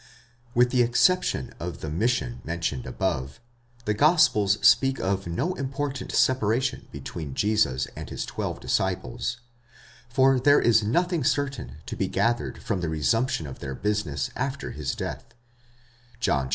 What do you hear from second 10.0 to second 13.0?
for there is nothing certain to be gathered from the